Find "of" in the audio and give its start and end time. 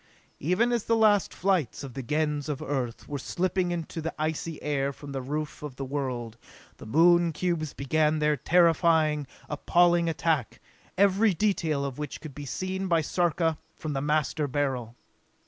1.83-1.93, 2.49-2.59, 5.61-5.75, 11.85-11.99